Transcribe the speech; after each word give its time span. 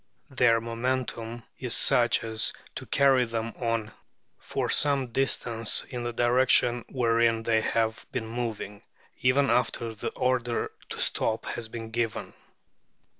Their 0.31 0.59
momentum 0.59 1.43
is 1.59 1.75
such 1.75 2.23
as 2.23 2.53
to 2.73 2.87
carry 2.87 3.23
them 3.23 3.53
on 3.57 3.91
for 4.39 4.67
some 4.67 5.11
distance 5.11 5.83
in 5.89 6.01
the 6.01 6.11
direction 6.11 6.83
wherein 6.89 7.43
they 7.43 7.61
have 7.61 8.07
been 8.11 8.25
moving, 8.25 8.81
even 9.19 9.51
after 9.51 9.93
the 9.93 10.09
order 10.13 10.71
to 10.89 10.99
stop 10.99 11.45
has 11.45 11.69
been 11.69 11.91
given. 11.91 12.33